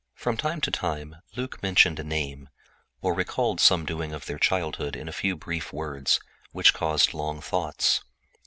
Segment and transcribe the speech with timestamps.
[0.15, 2.49] From time to time Luc would mention a name,
[3.03, 6.19] or recall some deed of their childhood in a few brief words,
[6.53, 8.01] which caused long thoughts.